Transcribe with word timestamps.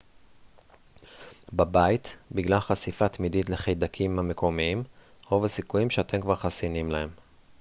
בבית 1.53 2.15
בגלל 2.31 2.59
חשיפה 2.59 3.09
תמידית 3.09 3.49
לחיידקים 3.49 4.19
המקומיים 4.19 4.83
רוב 5.29 5.43
הסיכויים 5.43 5.89
שאתם 5.89 6.21
כבר 6.21 6.35
חסינים 6.35 6.91
להם 6.91 7.09